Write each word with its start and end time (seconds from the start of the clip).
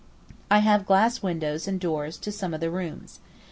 I 0.49 0.61
have 0.61 0.87
glass 0.87 1.21
windows 1.21 1.67
and 1.67 1.79
doors 1.79 2.17
to 2.17 2.31
some 2.31 2.55
of 2.55 2.59
the 2.59 2.71
rooms. 2.71 3.19